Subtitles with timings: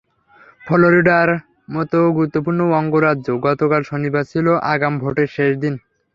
[0.61, 1.29] ফ্লোরিডার
[1.73, 5.73] মতো গুরুত্বপূর্ণ অঙ্গরাজ্যে গতকাল শনিবার ছিল আগাম ভোটের শেষ দিন।